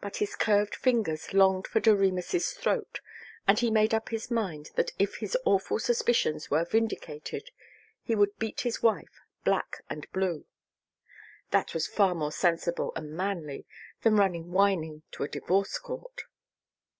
[0.00, 2.98] But his curved fingers longed for Doremus' throat
[3.46, 7.52] and he made up his mind that if his awful suspicions were vindicated
[8.02, 10.44] he would beat his wife black and blue.
[11.52, 13.64] That was far more sensible and manly
[14.02, 16.22] than running whining to a divorce court.